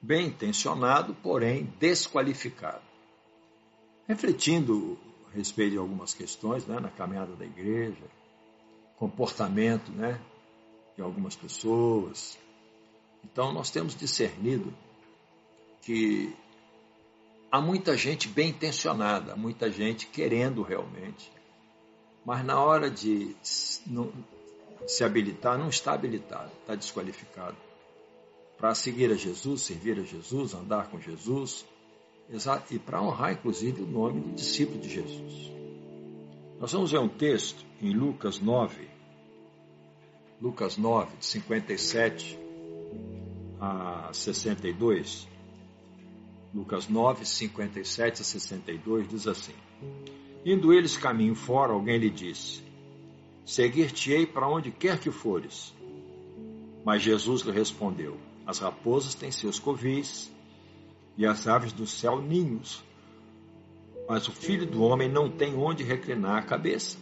[0.00, 2.82] bem intencionado, porém desqualificado.
[4.08, 4.98] Refletindo
[5.30, 8.04] a respeito de algumas questões né, na caminhada da igreja,
[8.96, 10.20] comportamento né,
[10.96, 12.38] de algumas pessoas.
[13.24, 14.72] Então, nós temos discernido
[15.82, 16.34] que
[17.50, 21.30] há muita gente bem intencionada, muita gente querendo realmente,
[22.24, 27.56] mas na hora de se habilitar, não está habilitado, está desqualificado.
[28.60, 31.64] Para seguir a Jesus, servir a Jesus, andar com Jesus,
[32.70, 35.50] e para honrar, inclusive, o nome de discípulo de Jesus.
[36.60, 38.86] Nós vamos ver um texto em Lucas 9,
[40.40, 42.38] Lucas 9, de 57
[43.58, 45.26] a 62.
[46.54, 49.54] Lucas 9, 57 a 62 diz assim:
[50.44, 52.62] Indo eles caminho fora, alguém lhe disse:
[53.46, 55.74] Seguir-te-ei para onde quer que fores.
[56.84, 58.16] Mas Jesus lhe respondeu:
[58.50, 60.28] As raposas têm seus covis
[61.16, 62.82] e as aves do céu ninhos,
[64.08, 66.98] mas o filho do homem não tem onde reclinar a cabeça.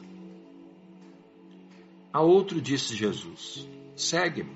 [2.13, 4.55] A outro disse Jesus: Segue-me.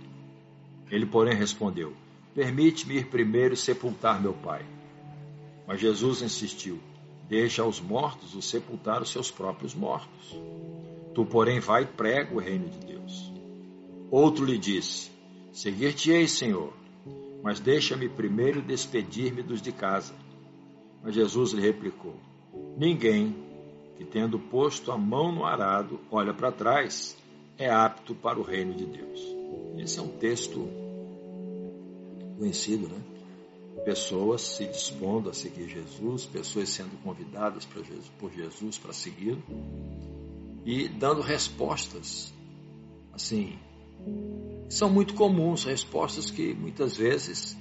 [0.91, 1.95] Ele, porém, respondeu:
[2.35, 4.63] Permite-me ir primeiro sepultar meu pai.
[5.67, 6.79] Mas Jesus insistiu:
[7.27, 10.37] Deixa aos mortos o sepultar os seus próprios mortos.
[11.15, 13.33] Tu, porém, vai e prega o reino de Deus.
[14.11, 15.11] Outro lhe disse:
[15.55, 16.82] Seguir-te-ei, Senhor,
[17.43, 20.15] mas deixa-me primeiro despedir-me dos de casa.
[21.03, 22.15] Mas Jesus lhe replicou:
[22.77, 23.35] Ninguém
[23.97, 27.17] que, tendo posto a mão no arado, olha para trás,
[27.59, 29.21] é apto para o reino de Deus.
[29.77, 30.69] Esse é um texto
[32.39, 33.03] conhecido, né?
[33.85, 37.67] pessoas se dispondo a seguir Jesus, pessoas sendo convidadas
[38.19, 39.43] por Jesus para segui-lo
[40.65, 42.33] e dando respostas,
[43.13, 43.59] assim,
[44.69, 47.57] são muito comuns, respostas que muitas vezes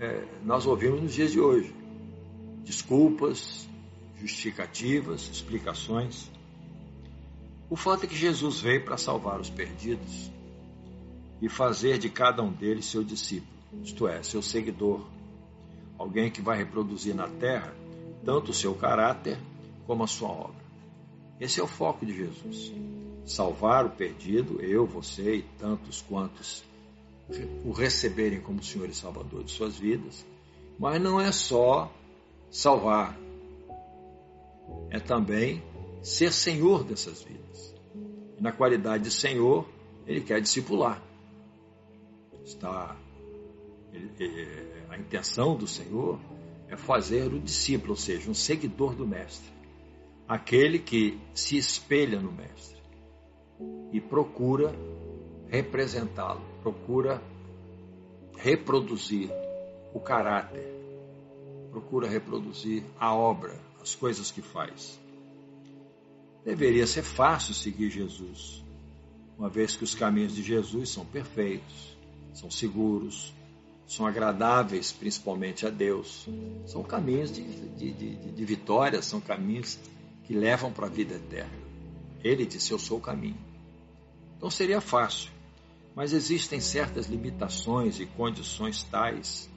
[0.00, 1.74] é, nós ouvimos nos dias de hoje.
[2.64, 3.68] Desculpas,
[4.18, 6.30] justificativas, explicações.
[7.68, 10.30] O fato é que Jesus veio para salvar os perdidos
[11.40, 13.52] e fazer de cada um deles seu discípulo,
[13.82, 15.04] isto é, seu seguidor,
[15.98, 17.74] alguém que vai reproduzir na terra
[18.24, 19.38] tanto o seu caráter
[19.86, 20.64] como a sua obra.
[21.38, 22.72] Esse é o foco de Jesus.
[23.24, 26.64] Salvar o perdido, eu, você e tantos quantos
[27.64, 30.26] o receberem como Senhor e Salvador de suas vidas.
[30.78, 31.90] Mas não é só
[32.50, 33.18] salvar,
[34.90, 35.62] é também
[36.02, 37.74] ser Senhor dessas vidas.
[38.38, 39.66] E na qualidade de Senhor,
[40.06, 41.02] Ele quer discipular.
[42.44, 42.96] Está
[44.90, 46.18] a intenção do Senhor
[46.68, 49.48] é fazer o discípulo, ou seja, um seguidor do Mestre,
[50.26, 52.73] aquele que se espelha no Mestre
[53.92, 54.74] e procura
[55.48, 57.22] representá-lo, procura
[58.36, 59.30] reproduzir
[59.92, 60.64] o caráter,
[61.70, 64.98] procura reproduzir a obra, as coisas que faz.
[66.44, 68.64] Deveria ser fácil seguir Jesus,
[69.38, 71.96] uma vez que os caminhos de Jesus são perfeitos,
[72.32, 73.32] são seguros,
[73.86, 76.28] são agradáveis principalmente a Deus.
[76.66, 79.78] São caminhos de, de, de, de vitória, são caminhos
[80.24, 81.64] que levam para a vida eterna.
[82.22, 83.53] Ele disse: Eu sou o caminho.
[84.44, 85.30] Então seria fácil,
[85.94, 89.48] mas existem certas limitações e condições tais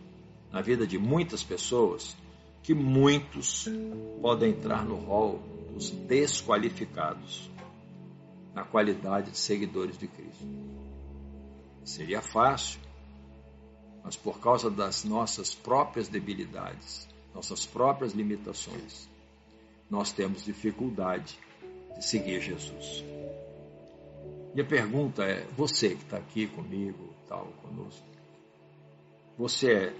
[0.49, 2.15] na vida de muitas pessoas
[2.63, 3.67] que muitos
[4.21, 5.39] podem entrar no rol
[5.73, 7.51] dos desqualificados
[8.55, 10.47] na qualidade de seguidores de Cristo.
[11.83, 12.79] Seria fácil,
[14.05, 19.09] mas por causa das nossas próprias debilidades, nossas próprias limitações,
[19.89, 21.37] nós temos dificuldade
[21.93, 23.03] de seguir Jesus.
[24.57, 28.03] E a pergunta é: você que está aqui comigo, tal, conosco,
[29.37, 29.93] você é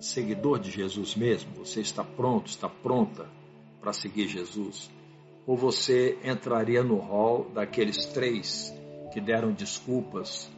[0.00, 1.52] seguidor de Jesus mesmo?
[1.56, 3.28] Você está pronto, está pronta
[3.78, 4.90] para seguir Jesus?
[5.46, 8.72] Ou você entraria no rol daqueles três
[9.12, 10.50] que deram desculpas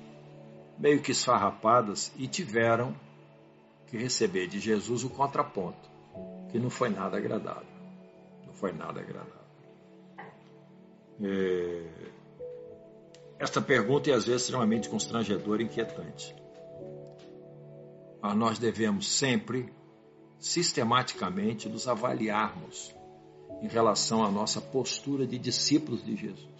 [0.78, 2.94] meio que esfarrapadas e tiveram
[3.88, 5.90] que receber de Jesus o contraponto,
[6.52, 7.66] que não foi nada agradável.
[8.46, 9.34] Não foi nada agradável.
[11.20, 12.17] É...
[13.38, 16.34] Esta pergunta é às vezes extremamente constrangedora e inquietante.
[18.20, 19.72] Mas nós devemos sempre,
[20.38, 22.94] sistematicamente, nos avaliarmos
[23.62, 26.58] em relação à nossa postura de discípulos de Jesus.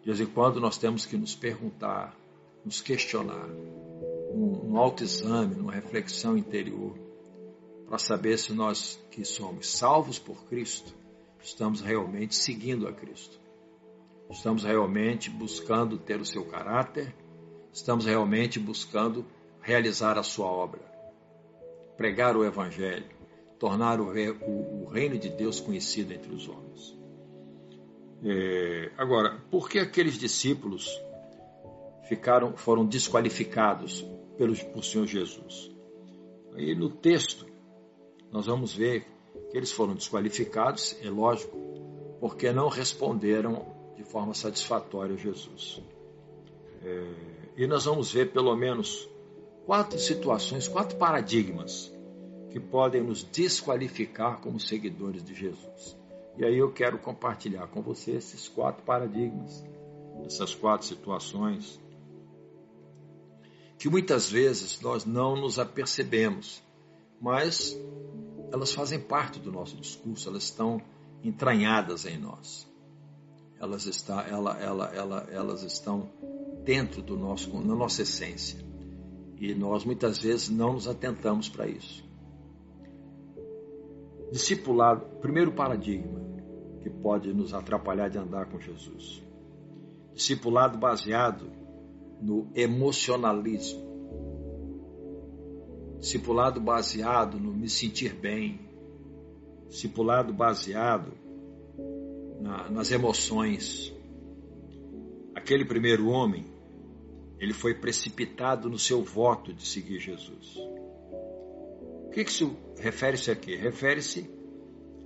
[0.00, 2.16] De vez em quando nós temos que nos perguntar
[2.64, 3.48] nos questionar,
[4.32, 6.96] um, um autoexame, uma reflexão interior,
[7.88, 10.94] para saber se nós que somos salvos por Cristo,
[11.42, 13.39] estamos realmente seguindo a Cristo.
[14.30, 17.12] Estamos realmente buscando ter o seu caráter,
[17.72, 19.26] estamos realmente buscando
[19.60, 20.88] realizar a sua obra.
[21.96, 23.04] pregar o Evangelho,
[23.58, 26.98] tornar o, o, o reino de Deus conhecido entre os homens.
[28.24, 30.98] É, agora, por que aqueles discípulos
[32.08, 34.06] ficaram, foram desqualificados
[34.38, 35.70] pelo, por Senhor Jesus?
[36.54, 37.46] Aí no texto
[38.30, 39.06] nós vamos ver
[39.50, 41.58] que eles foram desqualificados, é lógico,
[42.20, 45.78] porque não responderam de forma satisfatória Jesus.
[46.82, 47.14] É,
[47.54, 49.06] e nós vamos ver pelo menos
[49.66, 51.92] quatro situações, quatro paradigmas
[52.50, 55.98] que podem nos desqualificar como seguidores de Jesus.
[56.38, 59.62] E aí eu quero compartilhar com você esses quatro paradigmas,
[60.24, 61.78] essas quatro situações,
[63.78, 66.62] que muitas vezes nós não nos apercebemos,
[67.20, 67.78] mas
[68.50, 70.80] elas fazem parte do nosso discurso, elas estão
[71.22, 72.69] entranhadas em nós.
[73.60, 76.08] Elas, está, ela, ela, ela, elas estão
[76.64, 78.58] dentro do nosso, na nossa essência.
[79.38, 82.02] E nós muitas vezes não nos atentamos para isso.
[84.32, 86.20] Discipulado, primeiro paradigma
[86.80, 89.22] que pode nos atrapalhar de andar com Jesus.
[90.14, 91.50] Discipulado baseado
[92.20, 93.90] no emocionalismo.
[95.98, 98.60] Discipulado baseado no me sentir bem.
[99.68, 101.12] Discipulado baseado
[102.40, 103.94] na, nas emoções.
[105.34, 106.46] Aquele primeiro homem,
[107.38, 110.56] ele foi precipitado no seu voto de seguir Jesus.
[112.06, 113.54] O que, que se refere-se aqui?
[113.54, 114.28] Refere-se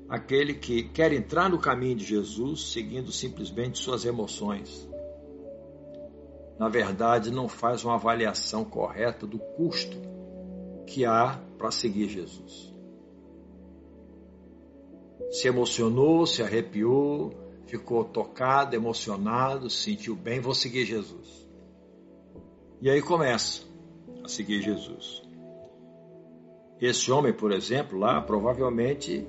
[0.09, 4.89] àquele que quer entrar no caminho de Jesus seguindo simplesmente suas emoções.
[6.59, 9.97] Na verdade, não faz uma avaliação correta do custo
[10.87, 12.74] que há para seguir Jesus.
[15.35, 17.35] Se emocionou, se arrepiou,
[17.67, 21.45] ficou tocado, emocionado, se sentiu bem, vou seguir Jesus.
[22.81, 23.65] E aí começa
[24.23, 25.25] a seguir Jesus.
[26.81, 29.27] Esse homem, por exemplo, lá provavelmente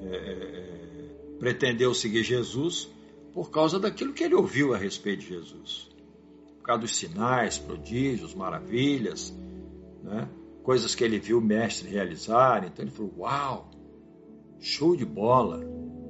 [0.00, 2.88] é, é, pretendeu seguir Jesus
[3.34, 5.90] por causa daquilo que ele ouviu a respeito de Jesus.
[6.56, 9.30] Por causa dos sinais, prodígios, maravilhas,
[10.02, 10.26] né?
[10.62, 12.64] coisas que ele viu o mestre realizar.
[12.64, 13.70] Então ele falou: Uau,
[14.60, 15.60] show de bola,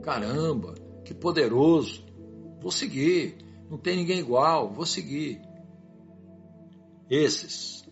[0.03, 0.75] caramba,
[1.05, 2.05] que poderoso,
[2.61, 3.37] vou seguir,
[3.71, 5.41] não tem ninguém igual, vou seguir.
[7.11, 7.89] Esses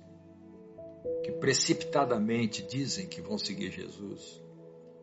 [1.23, 4.43] que precipitadamente dizem que vão seguir Jesus,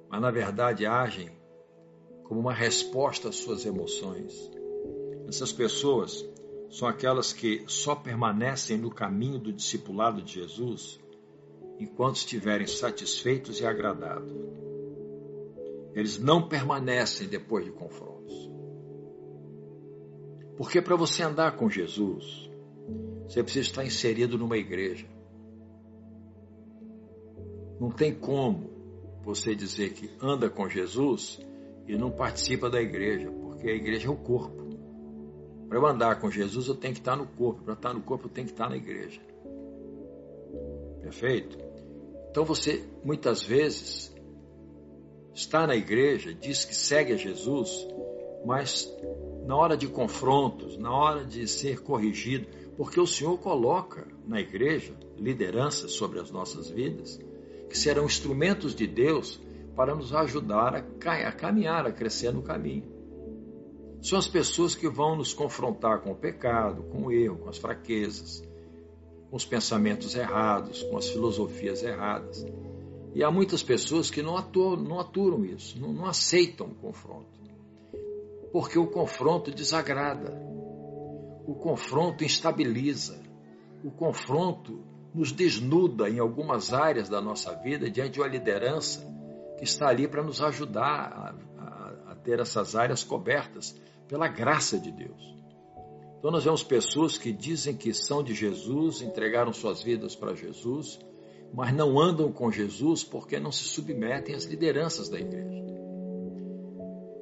[0.10, 1.30] mas na verdade agem
[2.24, 4.34] como uma resposta às suas emoções.
[5.28, 6.26] Essas pessoas
[6.70, 11.00] são aquelas que só permanecem no caminho do discipulado de Jesus
[11.80, 14.32] enquanto estiverem satisfeitos e agradados.
[15.94, 18.51] Eles não permanecem depois de confrontos.
[20.57, 22.50] Porque para você andar com Jesus,
[23.28, 25.07] você precisa estar inserido numa igreja.
[27.80, 28.69] Não tem como
[29.24, 31.40] você dizer que anda com Jesus
[31.88, 34.63] e não participa da igreja, porque a igreja é o corpo.
[35.68, 37.63] Para eu andar com Jesus, eu tenho que estar no corpo.
[37.63, 39.19] Para estar no corpo, eu tenho que estar na igreja.
[41.01, 41.57] Perfeito?
[42.30, 44.12] Então você, muitas vezes,
[45.33, 47.88] está na igreja, diz que segue a Jesus,
[48.45, 48.91] mas
[49.45, 52.47] na hora de confrontos, na hora de ser corrigido,
[52.77, 57.19] porque o Senhor coloca na igreja liderança sobre as nossas vidas,
[57.69, 59.40] que serão instrumentos de Deus
[59.75, 62.92] para nos ajudar a, caminhar, a crescer no caminho.
[64.02, 67.57] São as pessoas que vão nos confrontar com o pecado, com o erro, com as
[67.57, 68.44] fraquezas,
[69.30, 72.45] com os pensamentos errados, com as filosofias erradas.
[73.14, 77.28] E há muitas pessoas que não aturam, não aturam isso, não, não aceitam o confronto.
[78.52, 80.32] Porque o confronto desagrada,
[81.46, 83.22] o confronto instabiliza,
[83.84, 89.06] o confronto nos desnuda em algumas áreas da nossa vida diante de uma liderança
[89.58, 94.80] que está ali para nos ajudar a, a, a ter essas áreas cobertas pela graça
[94.80, 95.34] de Deus.
[96.18, 101.00] Então nós vemos pessoas que dizem que são de Jesus, entregaram suas vidas para Jesus,
[101.54, 105.64] mas não andam com Jesus porque não se submetem às lideranças da igreja.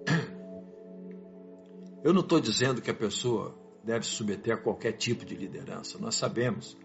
[2.02, 6.00] Eu não estou dizendo que a pessoa deve se submeter a qualquer tipo de liderança.
[6.00, 6.78] Nós sabemos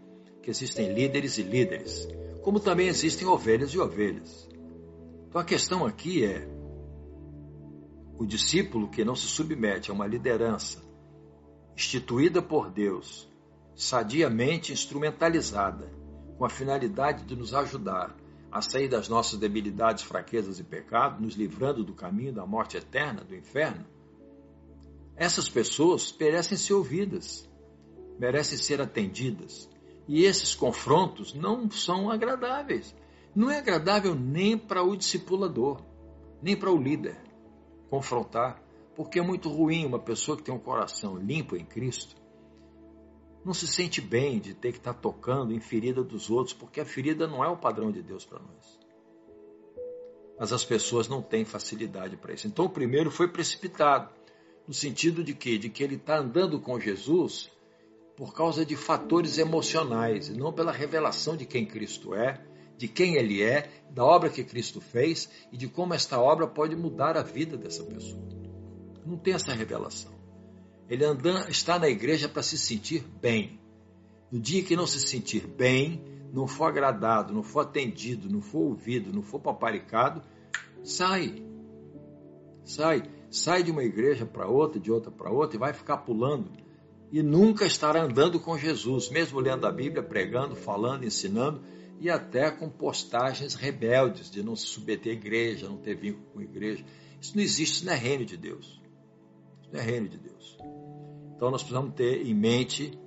[0.42, 2.08] que existem líderes e líderes,
[2.42, 4.48] como também existem ovelhas e ovelhas.
[5.28, 6.48] Então a questão aqui é:
[8.18, 10.82] o discípulo que não se submete a uma liderança
[11.76, 13.28] instituída por Deus,
[13.74, 15.95] sadiamente instrumentalizada,
[16.36, 18.14] com a finalidade de nos ajudar
[18.50, 23.22] a sair das nossas debilidades, fraquezas e pecados, nos livrando do caminho da morte eterna,
[23.22, 23.84] do inferno,
[25.16, 27.48] essas pessoas merecem ser ouvidas,
[28.18, 29.68] merecem ser atendidas,
[30.06, 32.94] e esses confrontos não são agradáveis.
[33.34, 35.82] Não é agradável nem para o discipulador,
[36.40, 37.18] nem para o líder
[37.90, 38.62] confrontar,
[38.94, 42.16] porque é muito ruim uma pessoa que tem um coração limpo em Cristo
[43.46, 46.84] não se sente bem de ter que estar tocando em ferida dos outros, porque a
[46.84, 48.80] ferida não é o padrão de Deus para nós.
[50.36, 52.48] Mas as pessoas não têm facilidade para isso.
[52.48, 54.10] Então o primeiro foi precipitado,
[54.66, 57.48] no sentido de que, de que ele está andando com Jesus
[58.16, 62.44] por causa de fatores emocionais, e não pela revelação de quem Cristo é,
[62.76, 66.74] de quem ele é, da obra que Cristo fez e de como esta obra pode
[66.74, 68.26] mudar a vida dessa pessoa.
[69.04, 70.15] Não tem essa revelação.
[70.88, 73.60] Ele anda, está na igreja para se sentir bem.
[74.30, 76.02] No dia que não se sentir bem,
[76.32, 80.22] não for agradado, não for atendido, não for ouvido, não for paparicado,
[80.82, 81.42] sai.
[82.64, 83.02] Sai.
[83.30, 86.50] Sai de uma igreja para outra, de outra para outra e vai ficar pulando.
[87.10, 91.62] E nunca estará andando com Jesus, mesmo lendo a Bíblia, pregando, falando, ensinando
[91.98, 96.40] e até com postagens rebeldes de não se submeter à igreja, não ter vínculo com
[96.40, 96.84] a igreja.
[97.20, 98.80] Isso não existe, isso não é reino de Deus.
[99.62, 100.58] Isso não é reino de Deus.
[101.36, 102.98] Então nós precisamos ter em mente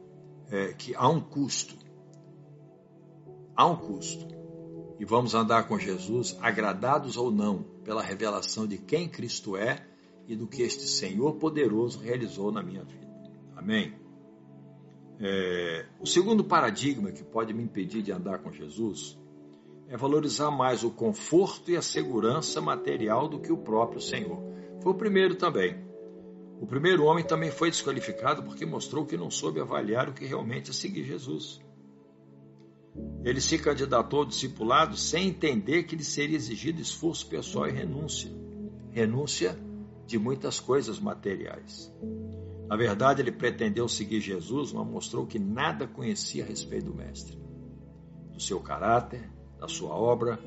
[0.52, 1.76] é, que há um custo.
[3.56, 4.28] Há um custo.
[5.00, 9.86] E vamos andar com Jesus, agradados ou não, pela revelação de quem Cristo é
[10.28, 13.10] e do que este Senhor poderoso realizou na minha vida.
[13.56, 13.94] Amém?
[15.20, 19.18] É, o segundo paradigma que pode me impedir de andar com Jesus
[19.88, 24.40] é valorizar mais o conforto e a segurança material do que o próprio Senhor.
[24.82, 25.89] Foi o primeiro também.
[26.60, 30.72] O primeiro homem também foi desqualificado porque mostrou que não soube avaliar o que realmente
[30.72, 31.62] é seguir Jesus.
[33.24, 38.30] Ele se candidatou ao discipulado sem entender que lhe seria exigido esforço pessoal e renúncia.
[38.92, 39.58] Renúncia
[40.06, 41.94] de muitas coisas materiais.
[42.68, 47.40] Na verdade, ele pretendeu seguir Jesus, mas mostrou que nada conhecia a respeito do Mestre,
[48.34, 50.38] do seu caráter, da sua obra,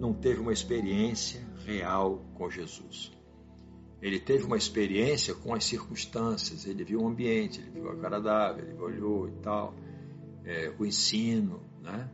[0.00, 3.17] não teve uma experiência real com Jesus.
[4.00, 8.20] Ele teve uma experiência com as circunstâncias, ele viu o ambiente, ele viu a cara
[8.20, 9.74] d'água, ele olhou e tal,
[10.44, 12.08] é, o ensino, né?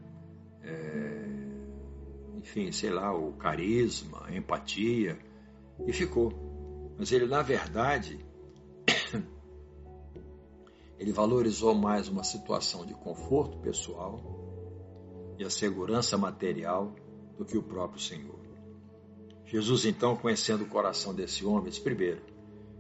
[0.62, 1.44] É,
[2.38, 5.18] enfim, sei lá, o carisma, a empatia,
[5.86, 6.32] e ficou.
[6.98, 8.18] Mas ele, na verdade,
[10.98, 14.20] ele valorizou mais uma situação de conforto pessoal
[15.38, 16.94] e a segurança material
[17.36, 18.43] do que o próprio Senhor.
[19.46, 22.20] Jesus, então, conhecendo o coração desse homem, diz, primeiro,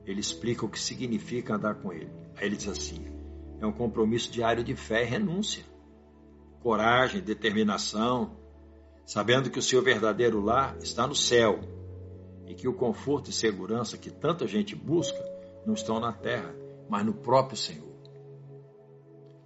[0.06, 2.10] ele explica o que significa andar com ele.
[2.36, 3.04] Aí ele diz assim:
[3.60, 5.64] é um compromisso diário de fé e renúncia,
[6.60, 8.36] coragem, determinação,
[9.06, 11.60] sabendo que o seu verdadeiro lar está no céu
[12.46, 15.18] e que o conforto e segurança que tanta gente busca
[15.66, 16.54] não estão na terra,
[16.88, 17.94] mas no próprio Senhor.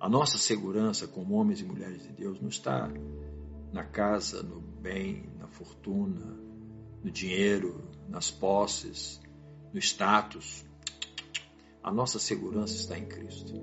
[0.01, 2.89] A nossa segurança como homens e mulheres de Deus não está
[3.73, 6.39] na casa, no bem, na fortuna,
[7.03, 9.21] no dinheiro, nas posses,
[9.73, 10.65] no status.
[11.83, 13.55] A nossa segurança está em Cristo.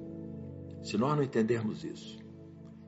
[0.83, 2.19] Se nós não entendermos isso,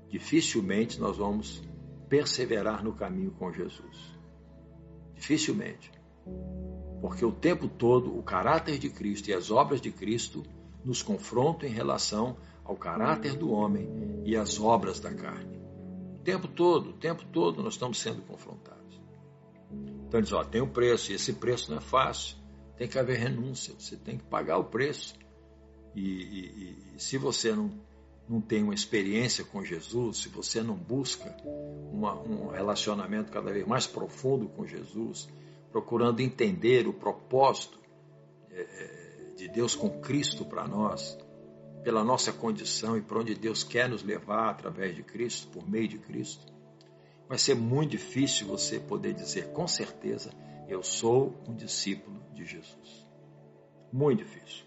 [0.09, 1.61] dificilmente nós vamos
[2.07, 4.17] perseverar no caminho com Jesus.
[5.15, 5.91] Dificilmente.
[7.01, 10.43] Porque o tempo todo o caráter de Cristo e as obras de Cristo
[10.83, 15.57] nos confrontam em relação ao caráter do homem e às obras da carne.
[16.15, 18.86] O tempo todo, o tempo todo nós estamos sendo confrontados.
[20.07, 22.37] Então diz, ó, tem um preço, e esse preço não é fácil.
[22.77, 25.15] Tem que haver renúncia, você tem que pagar o preço.
[25.95, 27.71] E, e, e se você não,
[28.29, 31.35] não tem uma experiência com Jesus, se você não busca
[31.91, 35.27] uma, um relacionamento cada vez mais profundo com Jesus,
[35.71, 37.79] procurando entender o propósito
[38.49, 41.17] é, é de Deus com Cristo para nós,
[41.83, 45.87] pela nossa condição e para onde Deus quer nos levar através de Cristo, por meio
[45.87, 46.45] de Cristo,
[47.27, 50.31] vai ser muito difícil você poder dizer com certeza:
[50.67, 53.05] eu sou um discípulo de Jesus.
[53.91, 54.65] Muito difícil.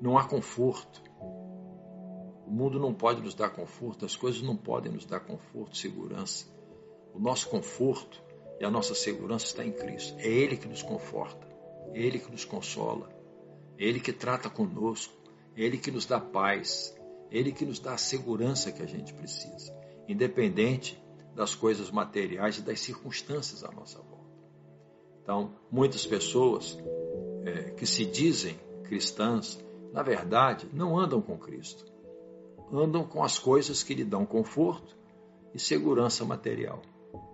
[0.00, 1.02] Não há conforto.
[2.46, 6.46] O mundo não pode nos dar conforto, as coisas não podem nos dar conforto, segurança.
[7.14, 8.22] O nosso conforto
[8.60, 10.14] e a nossa segurança está em Cristo.
[10.18, 11.46] É Ele que nos conforta,
[11.92, 13.08] é Ele que nos consola,
[13.78, 15.14] é Ele que trata conosco,
[15.56, 16.94] é Ele que nos dá paz,
[17.30, 19.74] é Ele que nos dá a segurança que a gente precisa,
[20.06, 21.02] independente
[21.34, 24.14] das coisas materiais e das circunstâncias à nossa volta.
[25.22, 26.78] Então, muitas pessoas
[27.44, 29.58] é, que se dizem cristãs,
[29.92, 31.84] na verdade, não andam com Cristo.
[32.72, 34.96] Andam com as coisas que lhe dão conforto
[35.54, 36.82] e segurança material.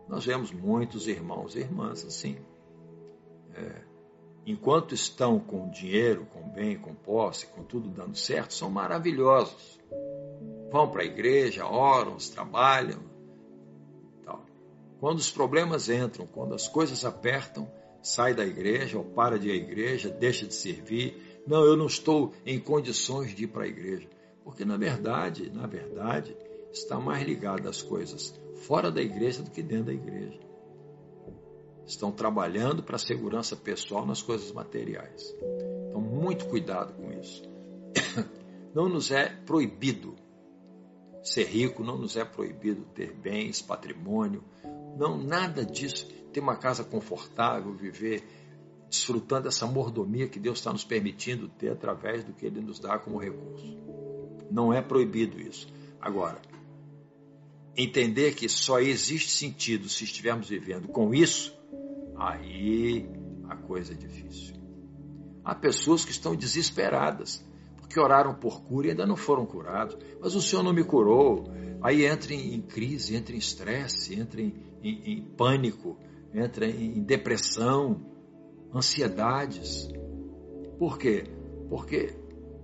[0.08, 2.36] Nós vemos muitos irmãos e irmãs assim.
[3.54, 3.82] É,
[4.46, 9.78] enquanto estão com dinheiro, com bem, com posse, com tudo dando certo, são maravilhosos.
[10.70, 13.09] Vão para a igreja, oram, trabalham,
[15.00, 17.70] Quando os problemas entram, quando as coisas apertam,
[18.02, 21.40] sai da igreja ou para de ir à igreja, deixa de servir.
[21.46, 24.06] Não, eu não estou em condições de ir para a igreja.
[24.44, 26.36] Porque na verdade, na verdade,
[26.70, 30.38] está mais ligado às coisas fora da igreja do que dentro da igreja.
[31.86, 35.34] Estão trabalhando para a segurança pessoal nas coisas materiais.
[35.88, 37.42] Então, muito cuidado com isso.
[38.74, 40.14] Não nos é proibido
[41.22, 44.44] ser rico, não nos é proibido ter bens, patrimônio,
[44.96, 46.06] não, nada disso.
[46.32, 48.22] Ter uma casa confortável, viver
[48.88, 52.98] desfrutando dessa mordomia que Deus está nos permitindo ter através do que Ele nos dá
[52.98, 53.78] como recurso.
[54.50, 55.68] Não é proibido isso.
[56.00, 56.40] Agora,
[57.76, 61.56] entender que só existe sentido se estivermos vivendo com isso,
[62.16, 63.08] aí
[63.48, 64.56] a coisa é difícil.
[65.44, 67.44] Há pessoas que estão desesperadas,
[67.76, 69.96] porque oraram por cura e ainda não foram curados.
[70.20, 71.50] Mas o Senhor não me curou.
[71.82, 75.98] Aí entra em crise, entra em estresse, entra em, em, em pânico,
[76.34, 78.00] entra em depressão,
[78.74, 79.88] ansiedades.
[80.78, 81.24] Por quê?
[81.68, 82.14] Porque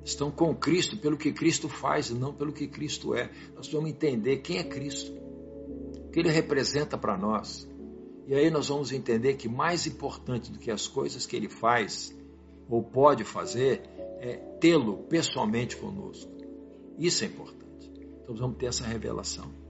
[0.04, 3.30] estão com Cristo pelo que Cristo faz e não pelo que Cristo é.
[3.54, 7.68] Nós vamos entender quem é Cristo, o que ele representa para nós.
[8.26, 12.16] E aí nós vamos entender que mais importante do que as coisas que ele faz
[12.68, 13.82] ou pode fazer
[14.20, 16.32] é tê-lo pessoalmente conosco.
[16.98, 17.92] Isso é importante.
[18.22, 19.65] Então vamos ter essa revelação.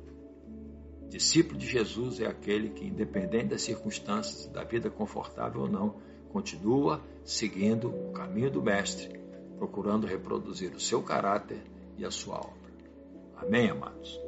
[1.09, 5.97] Discípulo de Jesus é aquele que, independente das circunstâncias, da vida confortável ou não,
[6.31, 9.19] continua seguindo o caminho do Mestre,
[9.57, 11.63] procurando reproduzir o seu caráter
[11.97, 12.67] e a sua obra.
[13.37, 14.21] Amém, amados?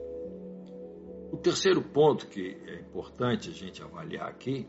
[1.30, 4.66] O terceiro ponto que é importante a gente avaliar aqui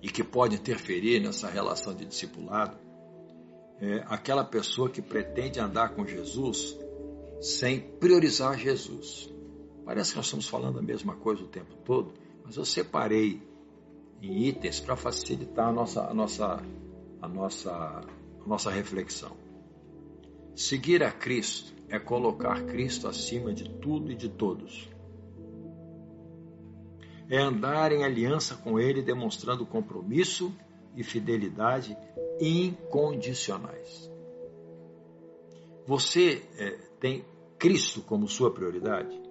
[0.00, 2.76] e que pode interferir nessa relação de discipulado
[3.80, 6.78] é aquela pessoa que pretende andar com Jesus
[7.40, 9.32] sem priorizar Jesus.
[9.88, 12.12] Parece que nós estamos falando a mesma coisa o tempo todo,
[12.44, 13.40] mas eu separei
[14.20, 16.62] em itens para facilitar a nossa, a nossa,
[17.22, 19.34] a nossa, a nossa reflexão.
[20.54, 24.90] Seguir a Cristo é colocar Cristo acima de tudo e de todos.
[27.30, 30.54] É andar em aliança com Ele, demonstrando compromisso
[30.94, 31.96] e fidelidade
[32.38, 34.12] incondicionais.
[35.86, 37.24] Você é, tem
[37.58, 39.27] Cristo como sua prioridade?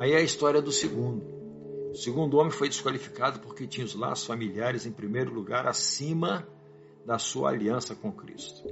[0.00, 1.22] Aí é a história do segundo.
[1.90, 6.48] O segundo homem foi desqualificado porque tinha os laços familiares em primeiro lugar acima
[7.04, 8.66] da sua aliança com Cristo.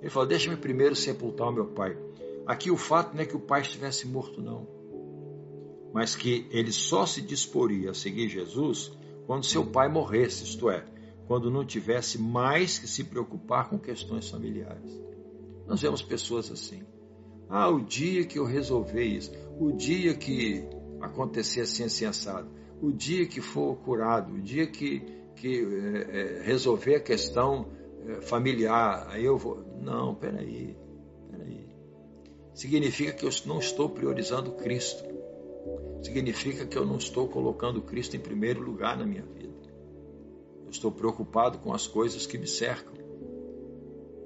[0.00, 1.96] Ele falou: Deixa-me primeiro sepultar o meu pai.
[2.44, 4.66] Aqui o fato não é que o pai estivesse morto, não,
[5.92, 8.90] mas que ele só se disporia a seguir Jesus
[9.24, 10.84] quando seu pai morresse, isto é,
[11.28, 15.00] quando não tivesse mais que se preocupar com questões familiares.
[15.64, 16.82] Nós vemos pessoas assim.
[17.48, 20.68] Ah, o dia que eu resolver isso, o dia que
[21.00, 22.48] acontecer assim, assim, assado.
[22.82, 25.00] O dia que for curado, o dia que,
[25.36, 27.68] que é, é, resolver a questão
[28.06, 29.64] é, familiar, aí eu vou.
[29.80, 30.76] Não, peraí,
[31.30, 31.66] peraí.
[32.54, 35.04] Significa que eu não estou priorizando Cristo.
[36.02, 39.54] Significa que eu não estou colocando Cristo em primeiro lugar na minha vida.
[40.64, 42.94] Eu estou preocupado com as coisas que me cercam.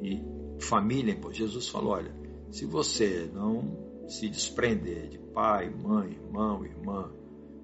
[0.03, 0.23] E
[0.59, 2.20] família, Jesus falou: olha,
[2.51, 7.13] se você não se desprender de pai, mãe, irmão, irmã,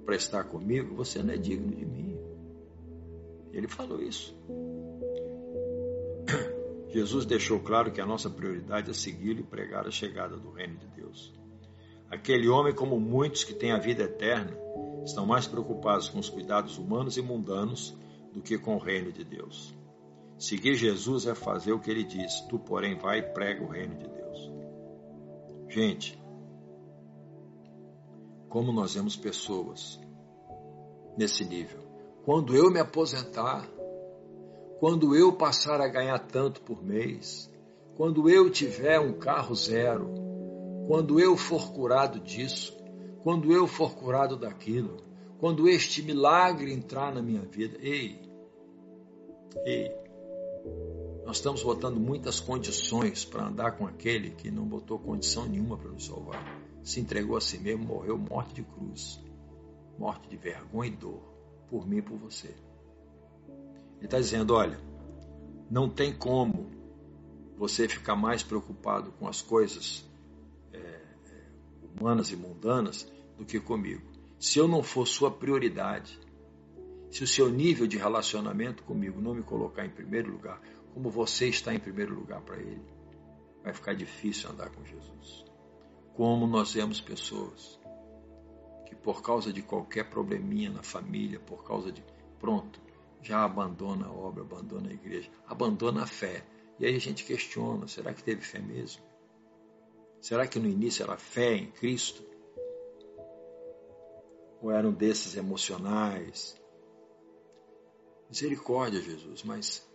[0.04, 2.16] para estar comigo, você não é digno de mim.
[3.52, 4.36] Ele falou isso.
[6.88, 10.76] Jesus deixou claro que a nossa prioridade é segui-lo e pregar a chegada do reino
[10.76, 11.34] de Deus.
[12.08, 14.56] Aquele homem, como muitos que têm a vida eterna,
[15.04, 17.96] estão mais preocupados com os cuidados humanos e mundanos
[18.32, 19.74] do que com o reino de Deus.
[20.38, 23.96] Seguir Jesus é fazer o que ele diz, tu, porém, vai e prega o reino
[23.96, 24.25] de Deus.
[25.76, 26.18] Gente,
[28.48, 30.00] como nós vemos pessoas
[31.18, 31.82] nesse nível.
[32.24, 33.68] Quando eu me aposentar,
[34.80, 37.52] quando eu passar a ganhar tanto por mês,
[37.94, 40.14] quando eu tiver um carro zero,
[40.88, 42.74] quando eu for curado disso,
[43.22, 44.96] quando eu for curado daquilo,
[45.38, 48.18] quando este milagre entrar na minha vida, ei,
[49.66, 49.94] ei,
[51.26, 55.90] nós estamos botando muitas condições para andar com aquele que não botou condição nenhuma para
[55.90, 59.20] nos salvar se entregou a si mesmo, morreu morte de cruz,
[59.98, 61.20] morte de vergonha e dor,
[61.68, 62.54] por mim e por você.
[63.96, 64.78] Ele está dizendo: olha,
[65.68, 66.70] não tem como
[67.58, 70.08] você ficar mais preocupado com as coisas
[70.72, 71.00] é,
[71.82, 74.06] humanas e mundanas do que comigo.
[74.38, 76.20] Se eu não for sua prioridade,
[77.10, 80.60] se o seu nível de relacionamento comigo não me colocar em primeiro lugar,
[80.96, 82.82] como você está em primeiro lugar para ele,
[83.62, 85.46] vai ficar difícil andar com Jesus
[86.16, 87.78] como nós vemos pessoas
[88.86, 92.02] que por causa de qualquer probleminha na família, por causa de.
[92.40, 92.80] Pronto,
[93.20, 96.44] já abandona a obra, abandona a igreja, abandona a fé.
[96.78, 99.02] E aí a gente questiona: será que teve fé mesmo?
[100.20, 102.24] Será que no início era fé em Cristo?
[104.62, 106.58] Ou eram desses emocionais?
[108.30, 109.86] Misericórdia, Jesus, mas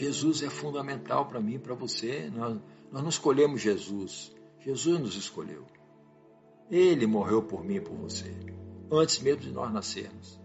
[0.00, 2.30] Jesus é fundamental para mim para você.
[2.30, 2.58] Nós,
[2.90, 5.66] nós não escolhemos Jesus, Jesus nos escolheu.
[6.70, 8.34] Ele morreu por mim e por você,
[8.90, 10.40] antes mesmo de nós nascermos.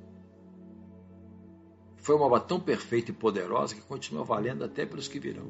[1.96, 5.50] Foi uma obra tão perfeita e poderosa que continua valendo até pelos que virão.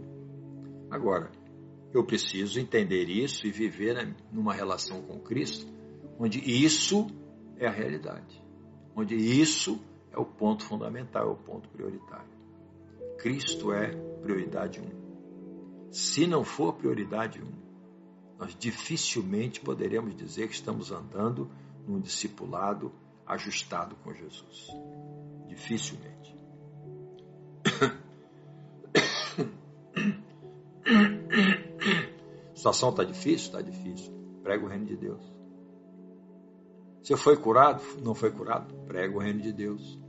[0.91, 1.31] Agora,
[1.91, 5.65] eu preciso entender isso e viver né, numa relação com Cristo,
[6.19, 7.07] onde isso
[7.57, 8.39] é a realidade,
[8.95, 9.79] onde isso
[10.11, 12.34] é o ponto fundamental, é o ponto prioritário.
[13.25, 13.89] Cristo é
[14.21, 15.91] prioridade um.
[15.91, 17.51] Se não for prioridade um,
[18.37, 21.49] nós dificilmente poderemos dizer que estamos andando
[21.87, 22.91] num discipulado
[23.25, 24.67] ajustado com Jesus.
[25.47, 26.35] Dificilmente.
[32.53, 33.47] A situação está difícil?
[33.47, 34.13] Está difícil.
[34.43, 35.33] Prega o reino de Deus.
[37.01, 37.81] Você foi curado?
[38.03, 38.71] Não foi curado?
[38.85, 40.04] Prega o reino de Deus.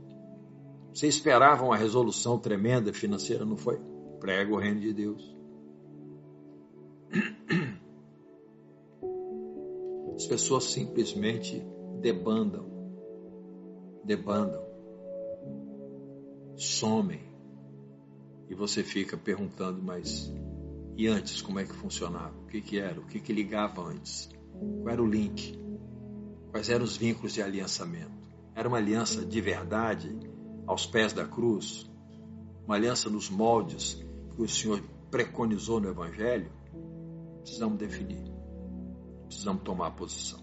[0.97, 3.45] Você esperava uma resolução tremenda financeira?
[3.45, 3.79] Não foi?
[4.19, 5.37] Prega o reino de Deus.
[10.15, 11.63] As pessoas simplesmente
[12.01, 12.65] debandam,
[14.03, 14.65] debandam,
[16.55, 17.21] somem.
[18.49, 20.33] E você fica perguntando, mas
[20.95, 22.35] e antes como é que funcionava?
[22.39, 22.99] O que, que era?
[22.99, 24.31] O que, que ligava antes?
[24.81, 25.59] Qual era o link?
[26.49, 28.17] Quais eram os vínculos de aliançamento?
[28.55, 30.36] Era uma aliança de verdade
[30.67, 31.89] aos pés da cruz?
[32.65, 33.93] Uma aliança nos moldes
[34.35, 36.51] que o Senhor preconizou no Evangelho?
[37.41, 38.37] Precisamos definir
[39.27, 40.39] precisamos tomar posição.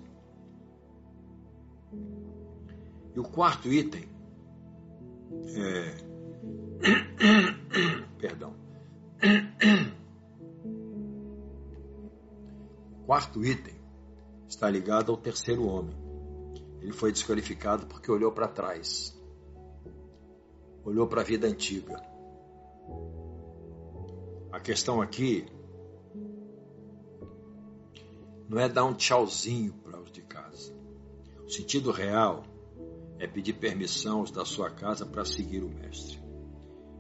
[3.15, 4.09] E o quarto item
[5.57, 5.95] é.
[8.19, 8.55] Perdão.
[12.97, 13.75] O quarto item
[14.49, 15.95] está ligado ao terceiro homem.
[16.81, 19.15] Ele foi desqualificado porque olhou para trás,
[20.85, 22.03] olhou para a vida antiga.
[24.53, 25.47] A questão aqui
[28.49, 30.73] não é dar um tchauzinho para os de casa.
[31.45, 32.45] O sentido real
[33.19, 36.23] é pedir permissão aos da sua casa para seguir o Mestre.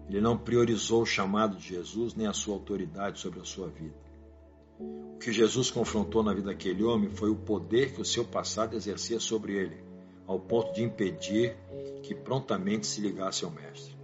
[0.09, 3.94] Ele não priorizou o chamado de Jesus nem a sua autoridade sobre a sua vida.
[4.79, 8.75] O que Jesus confrontou na vida daquele homem foi o poder que o seu passado
[8.75, 9.84] exercia sobre ele,
[10.26, 11.56] ao ponto de impedir
[12.02, 13.94] que prontamente se ligasse ao Mestre.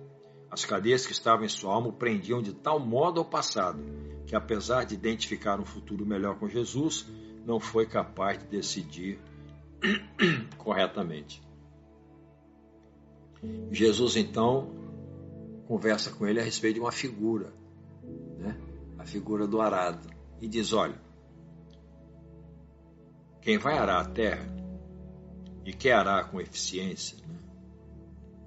[0.51, 3.81] As cadeias que estavam em sua alma o prendiam de tal modo ao passado
[4.27, 7.07] que, apesar de identificar um futuro melhor com Jesus,
[7.47, 9.19] não foi capaz de decidir
[10.59, 11.43] corretamente.
[13.71, 14.71] Jesus então
[15.67, 17.53] conversa com ele a respeito de uma figura,
[18.39, 18.61] né?
[18.99, 20.09] a figura do arado,
[20.41, 21.01] e diz: Olha,
[23.41, 24.60] quem vai arar a terra
[25.65, 27.39] e quer arar com eficiência, né?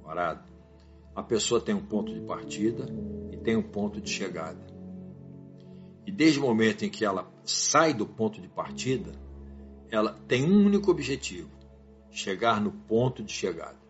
[0.06, 0.43] arado,
[1.15, 2.86] a pessoa tem um ponto de partida
[3.32, 4.62] e tem um ponto de chegada.
[6.06, 9.12] E desde o momento em que ela sai do ponto de partida,
[9.89, 11.49] ela tem um único objetivo:
[12.12, 13.82] chegar no ponto de chegada.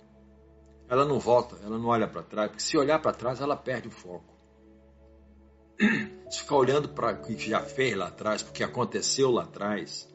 [0.88, 3.88] Ela não volta, ela não olha para trás, porque se olhar para trás, ela perde
[3.88, 4.34] o foco.
[6.30, 10.13] Se ficar olhando para o que já fez lá atrás, porque aconteceu lá atrás,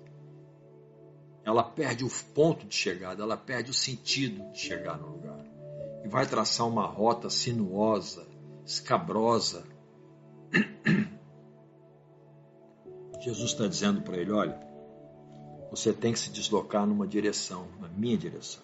[1.48, 5.42] ela perde o ponto de chegada, ela perde o sentido de chegar no lugar.
[6.04, 8.26] E vai traçar uma rota sinuosa,
[8.66, 9.64] escabrosa,
[13.24, 14.60] Jesus está dizendo para ele: olha,
[15.70, 18.62] você tem que se deslocar numa direção, na minha direção.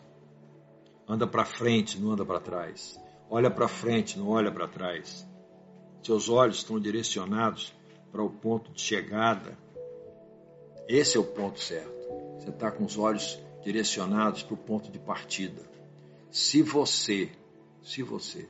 [1.09, 3.01] Anda para frente, não anda para trás.
[3.31, 5.27] Olha para frente, não olha para trás.
[6.03, 7.73] Seus olhos estão direcionados
[8.13, 9.57] para o ponto de chegada.
[10.87, 12.04] Esse é o ponto certo.
[12.45, 15.63] Você está com os olhos direcionados para o ponto de partida.
[16.31, 17.31] Se você,
[17.83, 18.47] se você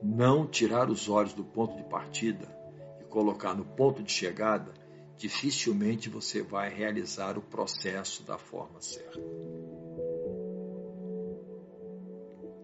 [0.00, 2.46] não tirar os olhos do ponto de partida
[3.00, 4.72] e colocar no ponto de chegada,
[5.16, 9.18] dificilmente você vai realizar o processo da forma certa.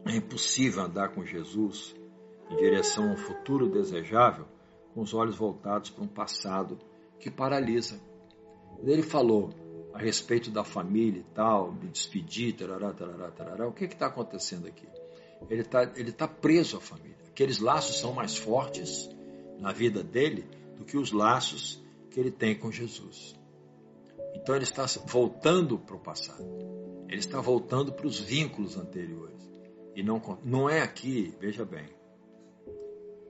[0.06, 1.92] É impossível andar com Jesus
[2.50, 4.46] em direção a um futuro desejável
[4.94, 6.78] com os olhos voltados para um passado
[7.18, 8.00] que paralisa.
[8.84, 9.50] Ele falou
[9.92, 13.68] a respeito da família e tal, de despedir, tarará, tarará, tarará.
[13.68, 14.86] O que está acontecendo aqui?
[15.50, 17.16] Ele está ele tá preso à família.
[17.28, 19.10] Aqueles laços são mais fortes
[19.58, 20.44] na vida dele
[20.76, 23.34] do que os laços que ele tem com Jesus.
[24.34, 26.44] Então ele está voltando para o passado.
[27.08, 29.42] Ele está voltando para os vínculos anteriores.
[29.94, 31.86] E não, não é aqui, veja bem.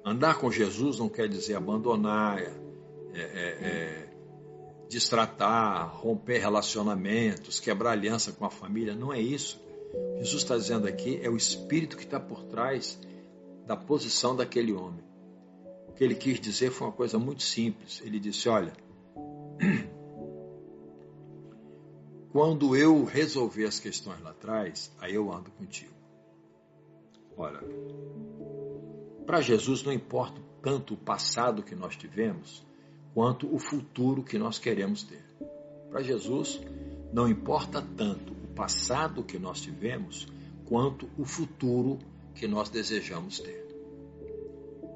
[0.05, 2.53] Andar com Jesus não quer dizer abandonar, é,
[3.15, 4.12] é, é,
[4.93, 8.95] destratar, romper relacionamentos, quebrar aliança com a família.
[8.95, 9.61] Não é isso.
[10.19, 12.99] Jesus está dizendo aqui é o espírito que está por trás
[13.67, 15.03] da posição daquele homem.
[15.89, 18.03] O que ele quis dizer foi uma coisa muito simples.
[18.05, 18.73] Ele disse: Olha,
[22.31, 25.95] quando eu resolver as questões lá atrás, aí eu ando contigo.
[27.37, 27.63] Ora,
[29.25, 32.63] para Jesus não importa tanto o passado que nós tivemos,
[33.15, 35.23] quanto o futuro que nós queremos ter.
[35.91, 36.61] Para Jesus,
[37.13, 40.27] não importa tanto o passado que nós tivemos,
[40.65, 41.99] quanto o futuro
[42.35, 43.63] que nós desejamos ter.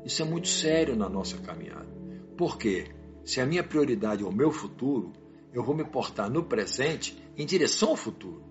[0.05, 1.89] Isso é muito sério na nossa caminhada.
[2.37, 2.87] Porque
[3.25, 5.13] se a minha prioridade é o meu futuro,
[5.53, 8.43] eu vou me portar no presente em direção ao futuro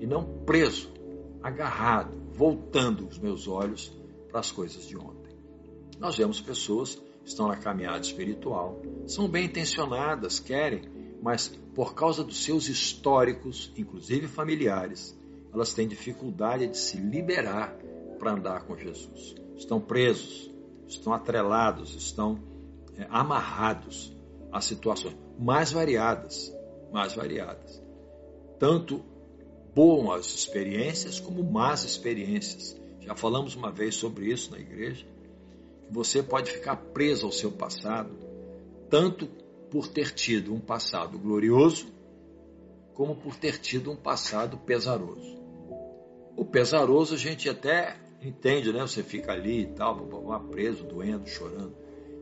[0.00, 0.92] e não preso,
[1.42, 3.92] agarrado, voltando os meus olhos
[4.28, 5.36] para as coisas de ontem.
[5.98, 10.82] Nós vemos pessoas estão na caminhada espiritual, são bem intencionadas, querem,
[11.22, 15.16] mas por causa dos seus históricos, inclusive familiares,
[15.52, 17.76] elas têm dificuldade de se liberar
[18.18, 19.34] para andar com Jesus.
[19.56, 20.50] Estão presos,
[20.88, 22.38] estão atrelados, estão
[22.96, 24.16] é, amarrados
[24.50, 26.52] a situações mais variadas,
[26.92, 27.82] mais variadas
[28.62, 29.04] tanto
[29.74, 32.80] boas experiências como más experiências.
[33.00, 35.04] Já falamos uma vez sobre isso na igreja,
[35.90, 38.10] você pode ficar preso ao seu passado,
[38.88, 39.26] tanto
[39.70, 41.86] por ter tido um passado glorioso,
[42.94, 45.40] como por ter tido um passado pesaroso.
[46.36, 48.80] O pesaroso a gente até entende, né?
[48.80, 49.96] Você fica ali e tal,
[50.50, 51.74] preso, doendo, chorando.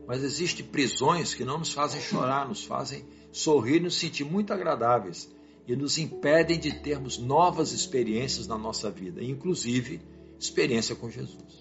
[0.07, 5.29] Mas existem prisões que não nos fazem chorar, nos fazem sorrir, nos sentir muito agradáveis
[5.67, 10.01] e nos impedem de termos novas experiências na nossa vida, inclusive
[10.39, 11.60] experiência com Jesus.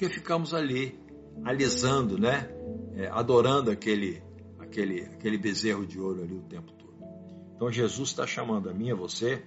[0.00, 0.98] Porque ficamos ali
[1.44, 2.48] alisando, né?
[2.96, 4.22] É, adorando aquele,
[4.58, 6.96] aquele, aquele bezerro de ouro ali o tempo todo.
[7.54, 9.42] Então Jesus está chamando a mim e a você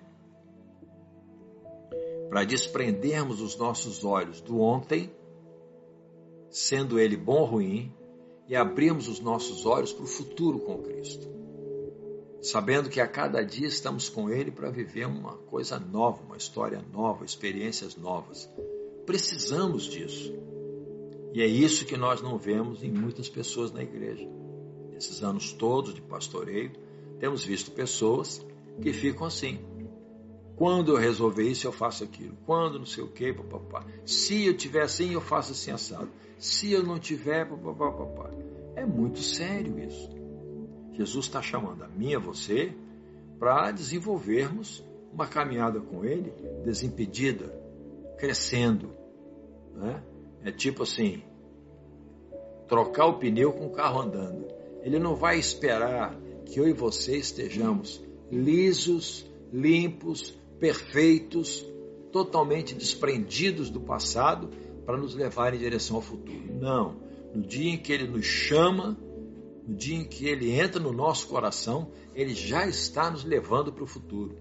[2.29, 5.11] para desprendermos os nossos olhos do ontem,
[6.51, 7.91] sendo ele bom ou ruim,
[8.47, 11.33] e abrirmos os nossos olhos para o futuro com Cristo
[12.43, 16.83] sabendo que a cada dia estamos com Ele para viver uma coisa nova, uma história
[16.91, 18.49] nova, experiências novas.
[19.05, 20.33] Precisamos disso.
[21.33, 24.27] E é isso que nós não vemos em muitas pessoas na igreja.
[24.91, 26.71] Nesses anos todos de pastoreio,
[27.19, 28.45] temos visto pessoas
[28.81, 29.59] que ficam assim.
[30.55, 32.37] Quando eu resolver isso, eu faço aquilo.
[32.45, 33.85] Quando não sei o que, papapá.
[34.05, 36.09] Se eu tiver assim, eu faço assim assado.
[36.37, 38.29] Se eu não tiver, papapá.
[38.75, 40.09] É muito sério isso.
[40.93, 42.73] Jesus está chamando a mim e a você
[43.39, 47.62] para desenvolvermos uma caminhada com Ele desimpedida,
[48.17, 48.91] crescendo.
[49.75, 50.03] Né?
[50.43, 51.23] É tipo assim,
[52.67, 54.47] trocar o pneu com o carro andando.
[54.81, 61.65] Ele não vai esperar que eu e você estejamos lisos, limpos, perfeitos,
[62.11, 64.49] totalmente desprendidos do passado
[64.85, 66.53] para nos levar em direção ao futuro.
[66.59, 66.95] Não.
[67.33, 68.97] No dia em que Ele nos chama,
[69.67, 73.83] no dia em que ele entra no nosso coração, ele já está nos levando para
[73.83, 74.37] o futuro.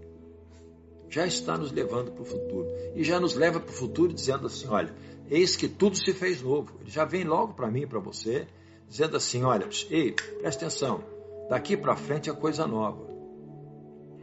[1.12, 2.66] Já está nos levando para o futuro.
[2.94, 4.94] E já nos leva para o futuro dizendo assim: olha,
[5.28, 6.72] eis que tudo se fez novo.
[6.80, 8.46] Ele já vem logo para mim e para você,
[8.88, 11.04] dizendo assim: olha, ei, presta atenção,
[11.50, 13.06] daqui para frente é coisa nova.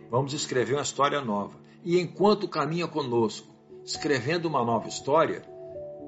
[0.09, 1.59] Vamos escrever uma história nova.
[1.85, 3.47] E enquanto caminha conosco,
[3.85, 5.43] escrevendo uma nova história,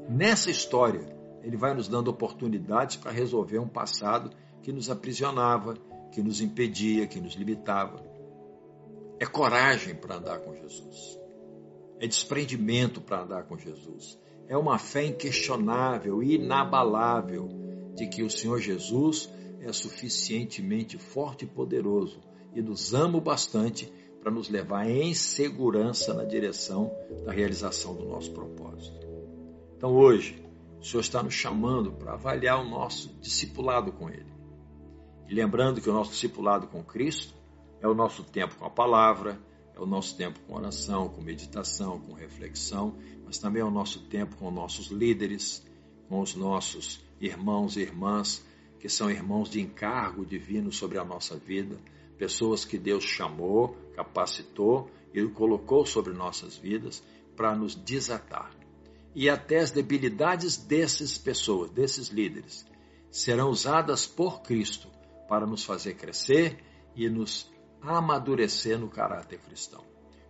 [0.10, 4.32] nessa história, ele vai nos dando oportunidades para resolver um passado
[4.64, 5.76] que nos aprisionava,
[6.12, 8.11] que nos impedia, que nos limitava.
[9.22, 11.20] É coragem para andar com Jesus.
[12.00, 14.18] É desprendimento para andar com Jesus.
[14.48, 17.48] É uma fé inquestionável inabalável
[17.96, 22.20] de que o Senhor Jesus é suficientemente forte e poderoso
[22.56, 26.92] e nos ama bastante para nos levar em segurança na direção
[27.24, 29.06] da realização do nosso propósito.
[29.78, 30.44] Então hoje,
[30.80, 34.34] o Senhor está nos chamando para avaliar o nosso discipulado com Ele.
[35.30, 37.40] E lembrando que o nosso discipulado com Cristo
[37.82, 39.40] é o nosso tempo com a palavra,
[39.76, 44.00] é o nosso tempo com oração, com meditação, com reflexão, mas também é o nosso
[44.02, 45.66] tempo com nossos líderes,
[46.08, 48.46] com os nossos irmãos e irmãs,
[48.80, 51.78] que são irmãos de encargo divino sobre a nossa vida,
[52.18, 57.04] pessoas que Deus chamou, capacitou e colocou sobre nossas vidas
[57.36, 58.52] para nos desatar.
[59.16, 62.66] E até as debilidades dessas pessoas, desses líderes,
[63.10, 64.88] serão usadas por Cristo
[65.28, 66.64] para nos fazer crescer
[66.96, 69.84] e nos amadurecer no caráter cristão.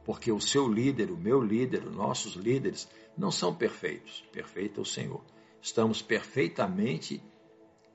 [0.04, 2.88] Porque o seu líder, o meu líder, os nossos líderes
[3.18, 4.24] não são perfeitos.
[4.32, 5.22] Perfeito é o Senhor.
[5.62, 7.24] Estamos perfeitamente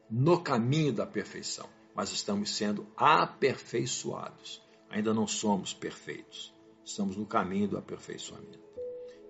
[0.09, 4.63] no caminho da perfeição, mas estamos sendo aperfeiçoados.
[4.89, 6.55] Ainda não somos perfeitos.
[6.85, 8.67] Estamos no caminho do aperfeiçoamento.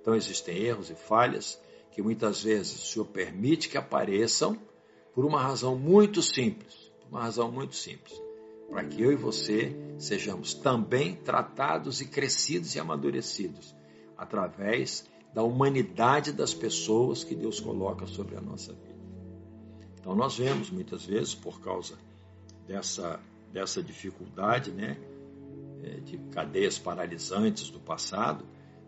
[0.01, 1.61] Então existem erros e falhas
[1.91, 4.61] que muitas vezes o Senhor permite que apareçam
[5.15, 8.21] por uma razão muito simples, uma razão muito simples,
[8.69, 13.75] para que eu e você sejamos também tratados e crescidos e amadurecidos
[14.17, 18.97] através da humanidade das pessoas que Deus coloca sobre a nossa vida.
[20.01, 21.97] Então nós vemos muitas vezes por causa
[22.67, 23.21] dessa
[23.53, 24.99] dessa dificuldade, né,
[25.83, 28.45] é, de cadeias paralisantes do passado,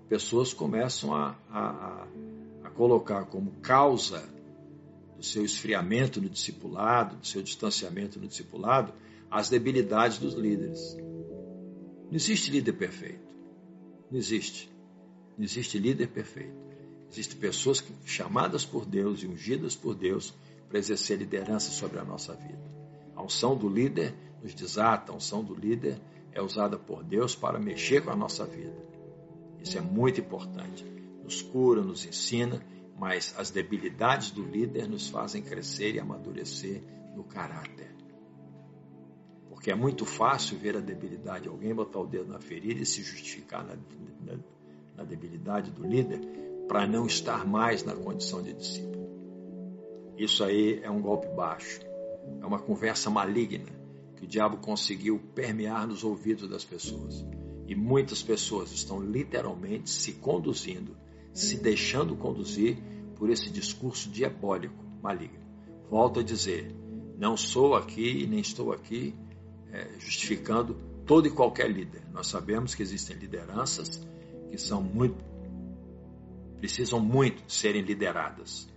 [0.08, 2.06] pessoas começam a, a,
[2.64, 4.28] a colocar como causa
[5.16, 8.92] do seu esfriamento no discipulado, do seu distanciamento no discipulado,
[9.30, 10.96] as debilidades dos líderes.
[12.08, 13.28] Não existe líder perfeito.
[14.10, 14.70] Não existe.
[15.36, 16.56] Não existe líder perfeito.
[17.10, 20.34] Existem pessoas que, chamadas por Deus e ungidas por Deus
[20.68, 22.62] para exercer liderança sobre a nossa vida.
[23.14, 26.00] A unção do líder nos desata, a unção do líder
[26.32, 28.76] é usada por Deus para mexer com a nossa vida.
[29.60, 30.84] Isso é muito importante.
[31.22, 32.64] Nos cura, nos ensina,
[32.98, 36.82] mas as debilidades do líder nos fazem crescer e amadurecer
[37.14, 37.97] no caráter.
[39.58, 42.86] Porque é muito fácil ver a debilidade de alguém, botar o dedo na ferida e
[42.86, 43.74] se justificar na,
[44.24, 44.38] na,
[44.98, 46.20] na debilidade do líder
[46.68, 49.08] para não estar mais na condição de discípulo.
[50.16, 51.80] Isso aí é um golpe baixo,
[52.40, 53.66] é uma conversa maligna
[54.14, 57.26] que o diabo conseguiu permear nos ouvidos das pessoas.
[57.66, 60.96] E muitas pessoas estão literalmente se conduzindo,
[61.32, 62.78] se deixando conduzir
[63.16, 65.44] por esse discurso diabólico, maligno.
[65.90, 66.72] Volto a dizer,
[67.18, 69.16] não sou aqui nem estou aqui
[69.98, 70.74] justificando
[71.06, 72.02] todo e qualquer líder.
[72.12, 74.00] Nós sabemos que existem lideranças
[74.50, 75.28] que são muito
[76.58, 78.68] precisam muito serem lideradas.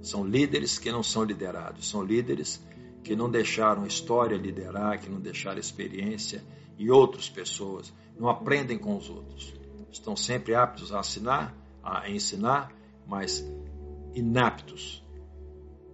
[0.00, 2.64] São líderes que não são liderados, são líderes
[3.02, 6.42] que não deixaram história liderar, que não deixaram experiência
[6.78, 9.54] e outras pessoas, não aprendem com os outros.
[9.90, 12.72] Estão sempre aptos a assinar, a ensinar,
[13.06, 13.44] mas
[14.14, 15.04] inaptos,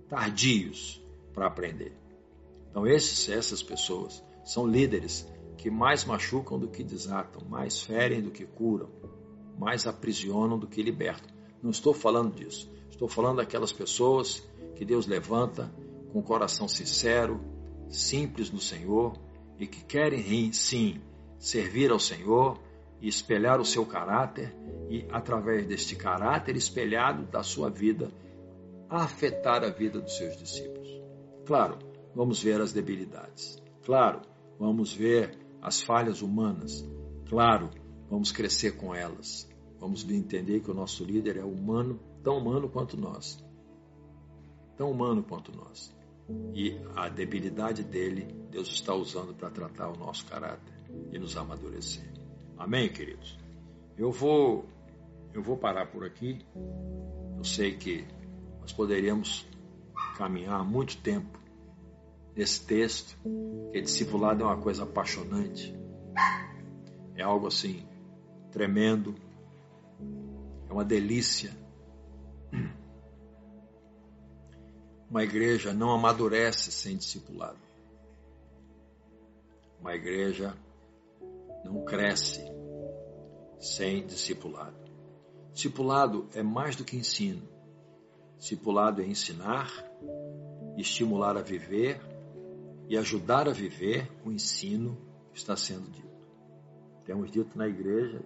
[0.08, 1.92] tardios para aprender.
[2.76, 8.30] Então esses, essas pessoas são líderes que mais machucam do que desatam, mais ferem do
[8.30, 8.90] que curam,
[9.58, 11.34] mais aprisionam do que libertam.
[11.62, 12.70] Não estou falando disso.
[12.90, 15.74] Estou falando daquelas pessoas que Deus levanta
[16.12, 17.40] com o coração sincero,
[17.88, 19.14] simples no Senhor
[19.58, 21.00] e que querem sim
[21.38, 22.60] servir ao Senhor
[23.00, 24.54] e espelhar o seu caráter
[24.90, 28.10] e através deste caráter espelhado da sua vida
[28.86, 30.90] afetar a vida dos seus discípulos.
[31.46, 31.78] Claro,
[32.16, 33.62] vamos ver as debilidades.
[33.84, 34.22] Claro,
[34.58, 36.82] vamos ver as falhas humanas.
[37.28, 37.68] Claro,
[38.08, 39.46] vamos crescer com elas.
[39.78, 43.38] Vamos entender que o nosso líder é humano, tão humano quanto nós.
[44.78, 45.94] Tão humano quanto nós.
[46.54, 50.74] E a debilidade dele, Deus está usando para tratar o nosso caráter
[51.12, 52.10] e nos amadurecer.
[52.56, 53.38] Amém, queridos?
[53.96, 54.64] Eu vou
[55.34, 56.38] eu vou parar por aqui.
[57.36, 58.06] Eu sei que
[58.62, 59.46] nós poderíamos
[60.16, 61.45] caminhar muito tempo
[62.36, 63.16] nesse texto,
[63.72, 65.74] que discipulado é uma coisa apaixonante.
[67.14, 67.88] É algo assim
[68.52, 69.14] tremendo.
[70.68, 71.50] É uma delícia
[75.08, 77.58] Uma igreja não amadurece sem discipulado.
[79.80, 80.52] Uma igreja
[81.64, 82.44] não cresce
[83.60, 84.76] sem discipulado.
[85.52, 87.48] Discipulado é mais do que ensino.
[88.36, 89.70] Discipulado é ensinar,
[90.76, 92.00] estimular a viver
[92.88, 94.96] e ajudar a viver o ensino
[95.32, 96.06] que está sendo dito.
[97.04, 98.20] Temos dito na igreja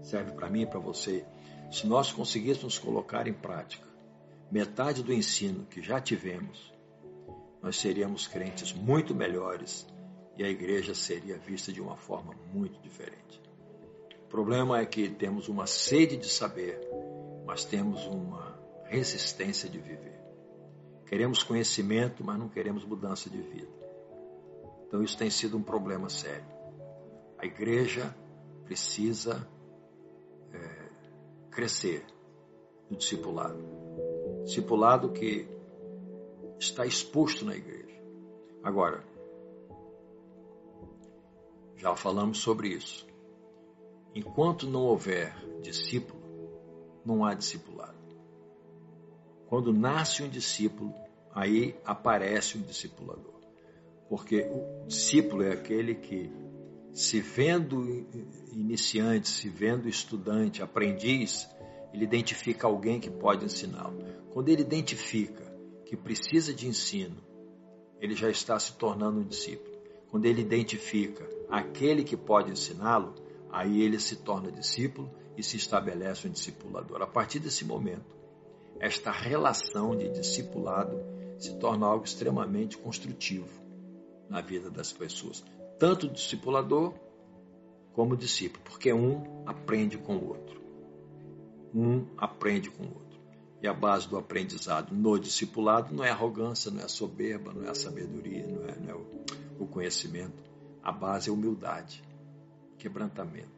[0.00, 1.24] e serve para mim e para você.
[1.70, 3.86] Se nós conseguíssemos colocar em prática
[4.50, 6.72] metade do ensino que já tivemos,
[7.62, 9.86] nós seríamos crentes muito melhores
[10.36, 13.40] e a igreja seria vista de uma forma muito diferente.
[14.24, 16.80] O problema é que temos uma sede de saber,
[17.46, 20.15] mas temos uma resistência de viver.
[21.06, 23.72] Queremos conhecimento, mas não queremos mudança de vida.
[24.86, 26.46] Então isso tem sido um problema sério.
[27.38, 28.14] A igreja
[28.64, 29.46] precisa
[30.52, 30.88] é,
[31.50, 32.04] crescer
[32.90, 33.76] no discipulado
[34.46, 35.48] discipulado que
[36.58, 38.00] está exposto na igreja.
[38.62, 39.04] Agora,
[41.76, 43.06] já falamos sobre isso.
[44.14, 46.22] Enquanto não houver discípulo,
[47.04, 47.75] não há discipulado.
[49.48, 50.92] Quando nasce um discípulo,
[51.32, 53.40] aí aparece um discipulador.
[54.08, 56.30] Porque o discípulo é aquele que
[56.92, 58.06] se vendo
[58.52, 61.48] iniciante, se vendo estudante, aprendiz,
[61.92, 63.98] ele identifica alguém que pode ensiná-lo.
[64.32, 65.44] Quando ele identifica
[65.84, 67.16] que precisa de ensino,
[68.00, 69.76] ele já está se tornando um discípulo.
[70.10, 73.14] Quando ele identifica aquele que pode ensiná-lo,
[73.50, 77.02] aí ele se torna discípulo e se estabelece um discipulador.
[77.02, 78.15] A partir desse momento,
[78.80, 81.00] esta relação de discipulado
[81.38, 83.48] se torna algo extremamente construtivo
[84.28, 85.44] na vida das pessoas,
[85.78, 86.94] tanto discipulador
[87.92, 90.60] como discípulo, porque um aprende com o outro.
[91.74, 93.06] Um aprende com o outro.
[93.62, 97.74] E a base do aprendizado no discipulado não é arrogância, não é soberba, não é
[97.74, 98.94] sabedoria, não é, não é
[99.58, 100.44] o conhecimento.
[100.82, 102.02] A base é humildade,
[102.78, 103.55] quebrantamento.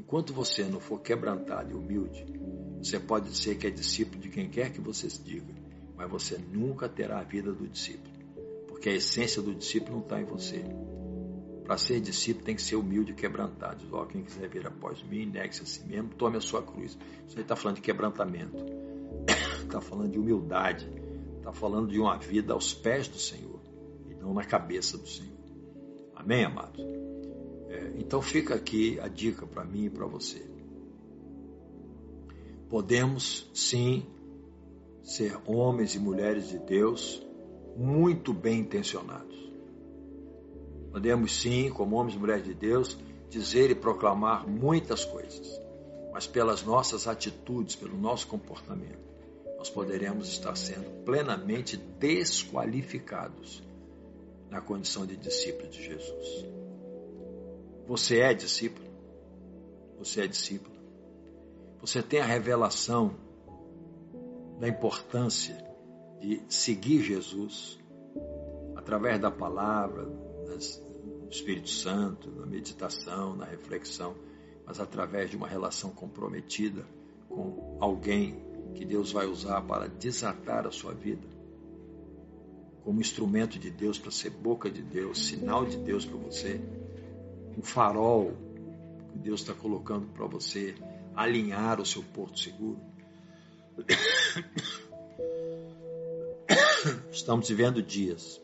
[0.00, 2.24] Enquanto você não for quebrantado e humilde,
[2.82, 5.52] você pode dizer que é discípulo de quem quer que você se diga,
[5.94, 8.10] mas você nunca terá a vida do discípulo,
[8.66, 10.64] porque a essência do discípulo não está em você.
[11.64, 13.76] Para ser discípulo tem que ser humilde e quebrantado.
[13.84, 16.96] Diz, quem quiser vir após mim, negue-se a si mesmo, tome a sua cruz.
[17.28, 18.56] Isso aí está falando de quebrantamento,
[19.62, 20.90] está falando de humildade,
[21.36, 23.60] está falando de uma vida aos pés do Senhor
[24.08, 25.38] e não na cabeça do Senhor.
[26.16, 27.09] Amém, amados?
[27.70, 30.44] É, então fica aqui a dica para mim e para você.
[32.68, 34.04] Podemos sim
[35.04, 37.24] ser homens e mulheres de Deus
[37.76, 39.38] muito bem intencionados.
[40.90, 42.98] Podemos sim, como homens e mulheres de Deus,
[43.28, 45.60] dizer e proclamar muitas coisas,
[46.12, 48.98] mas pelas nossas atitudes, pelo nosso comportamento,
[49.56, 53.62] nós poderemos estar sendo plenamente desqualificados
[54.50, 56.59] na condição de discípulo de Jesus.
[57.90, 58.88] Você é discípulo.
[59.98, 60.76] Você é discípulo.
[61.80, 63.16] Você tem a revelação
[64.60, 65.56] da importância
[66.20, 67.80] de seguir Jesus
[68.76, 74.14] através da palavra, do Espírito Santo, da meditação, na reflexão,
[74.64, 76.86] mas através de uma relação comprometida
[77.28, 78.40] com alguém
[78.72, 81.26] que Deus vai usar para desatar a sua vida,
[82.84, 86.60] como instrumento de Deus para ser boca de Deus, sinal de Deus para você
[87.60, 88.32] um farol
[89.12, 90.74] que Deus está colocando para você
[91.14, 92.80] alinhar o seu porto seguro.
[97.12, 98.40] Estamos vivendo dias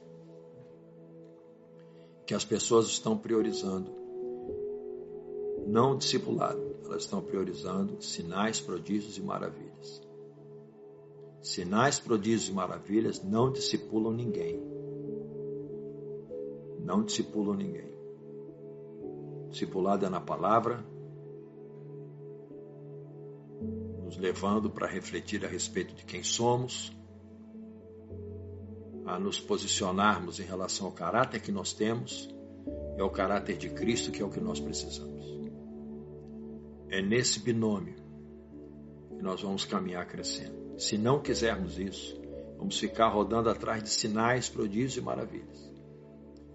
[2.26, 3.90] que as pessoas estão priorizando
[5.66, 10.02] não discipulado, elas estão priorizando sinais, prodígios e maravilhas.
[11.40, 14.60] Sinais, prodígios e maravilhas não discipulam ninguém.
[16.80, 17.95] Não discipulam ninguém
[19.56, 20.84] discipulado é na palavra,
[24.04, 26.94] nos levando para refletir a respeito de quem somos,
[29.06, 32.28] a nos posicionarmos em relação ao caráter que nós temos
[32.98, 35.24] e ao caráter de Cristo, que é o que nós precisamos.
[36.90, 37.94] É nesse binômio
[39.16, 40.78] que nós vamos caminhar crescendo.
[40.78, 42.20] Se não quisermos isso,
[42.58, 45.72] vamos ficar rodando atrás de sinais, prodígios e maravilhas.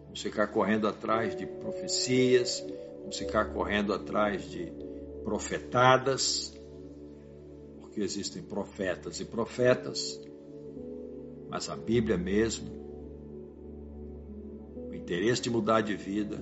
[0.04, 2.64] Vamos ficar correndo atrás de profecias,
[3.12, 4.72] Vamos ficar correndo atrás de
[5.26, 6.57] profetadas,
[7.82, 10.18] porque existem profetas e profetas,
[11.49, 12.70] mas a Bíblia mesmo,
[14.89, 16.39] o interesse de mudar de vida,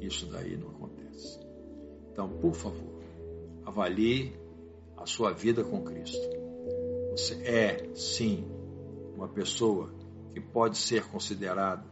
[0.00, 1.40] isso daí não acontece.
[2.12, 3.02] Então, por favor,
[3.66, 4.32] avalie
[4.96, 6.24] a sua vida com Cristo.
[7.10, 8.46] Você é, sim,
[9.16, 9.92] uma pessoa
[10.32, 11.84] que pode ser considerado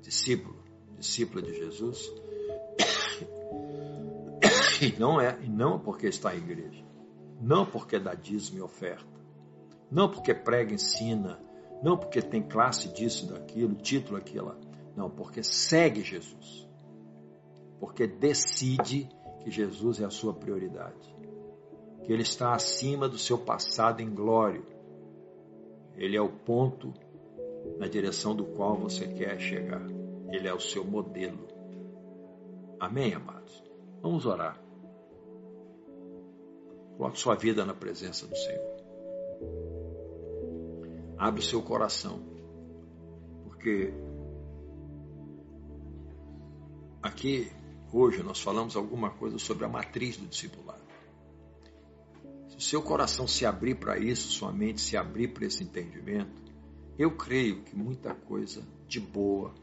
[0.00, 0.56] discípulo,
[0.98, 2.21] discípula de Jesus,
[4.82, 6.84] e não é, e não porque está em igreja,
[7.40, 9.06] não porque dá dízimo e oferta,
[9.88, 11.38] não porque prega, ensina,
[11.80, 14.56] não porque tem classe disso, daquilo, título aquilo,
[14.96, 16.68] não, porque segue Jesus,
[17.78, 19.08] porque decide
[19.40, 21.14] que Jesus é a sua prioridade,
[22.02, 24.62] que ele está acima do seu passado em glória,
[25.94, 26.92] ele é o ponto
[27.78, 29.86] na direção do qual você quer chegar,
[30.28, 31.46] ele é o seu modelo.
[32.80, 33.62] Amém, amados?
[34.00, 34.61] Vamos orar.
[36.96, 38.72] Coloque sua vida na presença do Senhor.
[41.16, 42.20] Abre o seu coração.
[43.44, 43.92] Porque
[47.02, 47.50] aqui,
[47.92, 50.82] hoje, nós falamos alguma coisa sobre a matriz do discipulado.
[52.48, 56.42] Se o seu coração se abrir para isso, sua mente se abrir para esse entendimento,
[56.98, 59.54] eu creio que muita coisa de boa,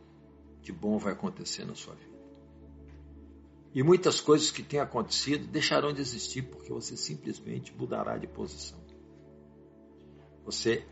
[0.61, 2.08] de bom vai acontecer na sua vida.
[3.73, 8.79] E muitas coisas que têm acontecido deixarão de existir porque você simplesmente mudará de posição.
[10.43, 10.85] Você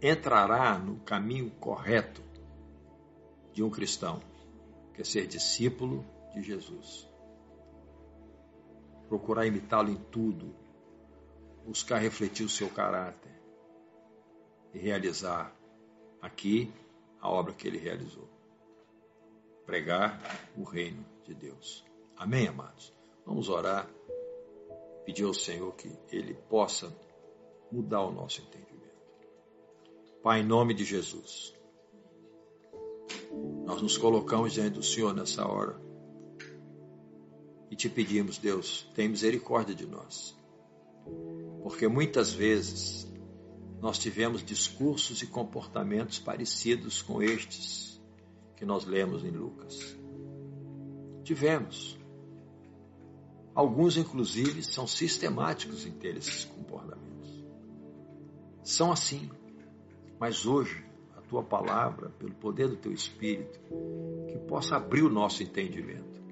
[0.00, 2.22] entrará no caminho correto
[3.52, 4.22] de um cristão,
[4.94, 7.06] que é ser discípulo de Jesus.
[9.08, 10.54] Procurar imitá-lo em tudo,
[11.66, 13.38] buscar refletir o seu caráter
[14.72, 15.54] e realizar
[16.22, 16.72] aqui
[17.20, 18.28] a obra que ele realizou.
[19.66, 20.20] Pregar
[20.56, 21.87] o reino de Deus.
[22.18, 22.92] Amém, amados?
[23.24, 23.88] Vamos orar,
[25.04, 26.92] pedir ao Senhor que ele possa
[27.70, 28.68] mudar o nosso entendimento.
[30.20, 31.54] Pai, em nome de Jesus,
[33.64, 35.80] nós nos colocamos diante do Senhor nessa hora
[37.70, 40.36] e te pedimos, Deus, tem misericórdia de nós.
[41.62, 43.06] Porque muitas vezes
[43.80, 48.00] nós tivemos discursos e comportamentos parecidos com estes
[48.56, 49.96] que nós lemos em Lucas.
[51.22, 51.97] Tivemos.
[53.58, 57.44] Alguns, inclusive, são sistemáticos em ter esses comportamentos.
[58.62, 59.28] São assim.
[60.16, 60.84] Mas hoje,
[61.16, 63.58] a tua palavra, pelo poder do teu Espírito,
[64.28, 66.22] que possa abrir o nosso entendimento,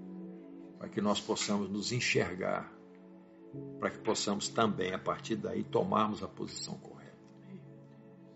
[0.78, 2.72] para que nós possamos nos enxergar,
[3.80, 7.18] para que possamos também, a partir daí, tomarmos a posição correta.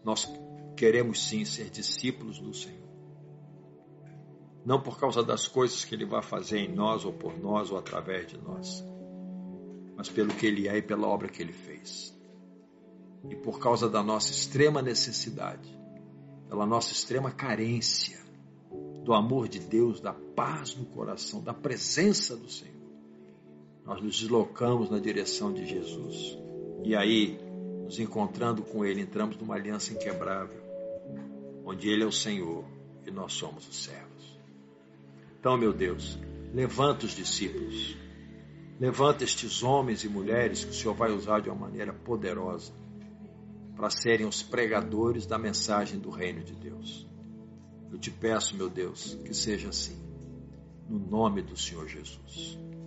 [0.03, 0.29] Nós
[0.77, 2.80] queremos sim ser discípulos do Senhor.
[4.65, 7.79] Não por causa das coisas que Ele vai fazer em nós, ou por nós, ou
[7.79, 8.85] através de nós,
[9.97, 12.15] mas pelo que Ele é e pela obra que Ele fez.
[13.29, 15.79] E por causa da nossa extrema necessidade,
[16.49, 18.19] pela nossa extrema carência
[19.05, 22.81] do amor de Deus, da paz no coração, da presença do Senhor,
[23.85, 26.39] nós nos deslocamos na direção de Jesus.
[26.85, 27.39] E aí,
[27.85, 30.61] nos encontrando com Ele, entramos numa aliança inquebrável,
[31.65, 32.65] onde Ele é o Senhor
[33.07, 34.10] e nós somos os servos.
[35.41, 36.19] Então, meu Deus,
[36.53, 37.97] levanta os discípulos,
[38.79, 42.71] levanta estes homens e mulheres que o Senhor vai usar de uma maneira poderosa
[43.75, 47.09] para serem os pregadores da mensagem do reino de Deus.
[47.91, 49.99] Eu te peço, meu Deus, que seja assim,
[50.87, 52.59] no nome do Senhor Jesus.